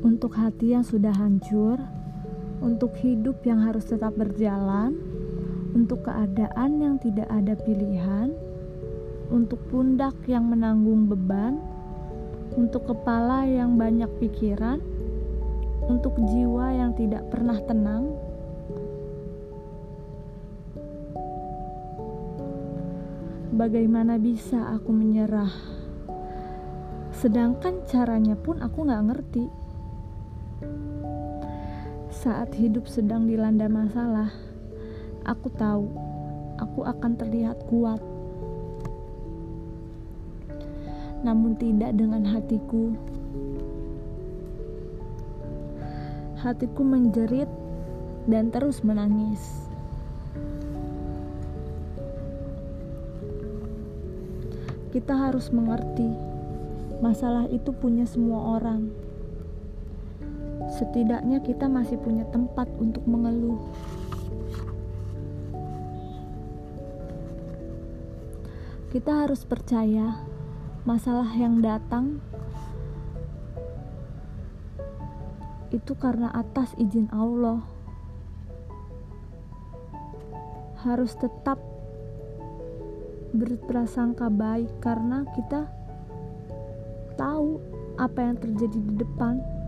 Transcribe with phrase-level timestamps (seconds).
[0.00, 1.76] untuk hati yang sudah hancur,
[2.60, 4.96] untuk hidup yang harus tetap berjalan,
[5.76, 8.32] untuk keadaan yang tidak ada pilihan,
[9.28, 11.60] untuk pundak yang menanggung beban,
[12.56, 14.80] untuk kepala yang banyak pikiran,
[15.86, 18.10] untuk jiwa yang tidak pernah tenang.
[23.50, 25.52] Bagaimana bisa aku menyerah?
[27.12, 29.44] Sedangkan caranya pun aku gak ngerti.
[32.20, 34.28] Saat hidup sedang dilanda masalah,
[35.24, 35.88] aku tahu
[36.60, 37.96] aku akan terlihat kuat.
[41.24, 42.92] Namun tidak dengan hatiku.
[46.44, 47.48] Hatiku menjerit
[48.28, 49.40] dan terus menangis.
[54.92, 56.10] Kita harus mengerti,
[57.00, 59.09] masalah itu punya semua orang
[60.80, 63.60] setidaknya kita masih punya tempat untuk mengeluh.
[68.88, 70.24] Kita harus percaya
[70.88, 72.24] masalah yang datang
[75.70, 77.60] itu karena atas izin Allah.
[80.80, 81.60] Harus tetap
[83.36, 85.68] berprasangka baik karena kita
[87.20, 87.60] tahu
[88.00, 89.59] apa yang terjadi di depan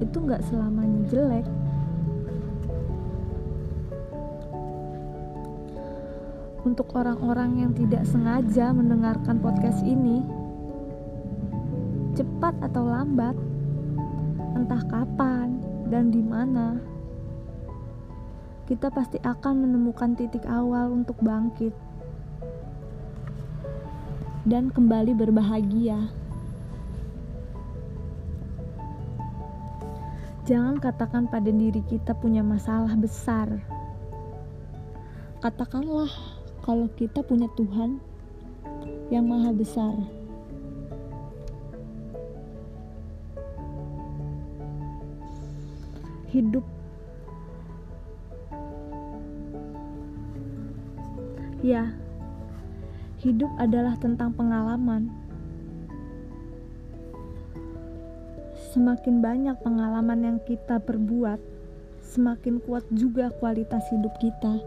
[0.00, 1.46] itu nggak selamanya jelek
[6.64, 10.20] untuk orang-orang yang tidak sengaja mendengarkan podcast ini
[12.16, 13.32] cepat atau lambat
[14.56, 15.56] entah kapan
[15.88, 16.76] dan di mana
[18.68, 21.74] kita pasti akan menemukan titik awal untuk bangkit
[24.46, 26.19] dan kembali berbahagia.
[30.50, 33.46] Jangan katakan pada diri kita punya masalah besar.
[35.38, 36.10] Katakanlah
[36.66, 38.02] kalau kita punya Tuhan
[39.14, 39.94] yang Maha Besar.
[46.34, 46.66] Hidup
[51.62, 51.94] Ya,
[53.22, 55.19] hidup adalah tentang pengalaman.
[58.70, 61.42] Semakin banyak pengalaman yang kita perbuat,
[62.06, 64.62] semakin kuat juga kualitas hidup kita.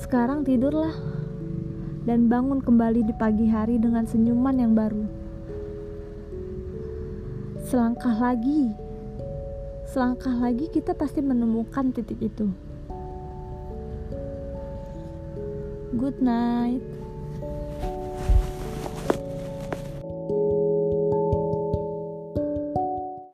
[0.00, 0.96] Sekarang tidurlah
[2.08, 5.04] dan bangun kembali di pagi hari dengan senyuman yang baru.
[7.68, 8.72] Selangkah lagi,
[9.92, 12.48] selangkah lagi kita pasti menemukan titik itu.
[15.92, 17.05] Good night.